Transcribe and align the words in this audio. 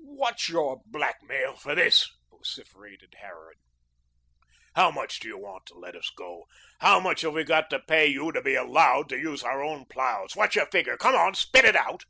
"What's 0.00 0.48
your 0.48 0.82
blackmail 0.86 1.54
for 1.54 1.76
this?" 1.76 2.10
vociferated 2.28 3.14
Harran. 3.20 3.54
"How 4.74 4.90
much 4.90 5.20
do 5.20 5.28
you 5.28 5.38
want 5.38 5.64
to 5.66 5.74
let 5.78 5.94
us 5.94 6.10
go? 6.10 6.46
How 6.80 6.98
much 6.98 7.20
have 7.20 7.34
we 7.34 7.44
got 7.44 7.70
to 7.70 7.78
pay 7.78 8.08
you 8.08 8.32
to 8.32 8.42
be 8.42 8.56
ALLOWED 8.56 9.08
to 9.10 9.16
use 9.16 9.44
our 9.44 9.62
own 9.62 9.84
ploughs 9.84 10.34
what's 10.34 10.56
your 10.56 10.66
figure? 10.72 10.96
Come, 10.96 11.36
spit 11.36 11.64
it 11.66 11.76
out." 11.76 12.04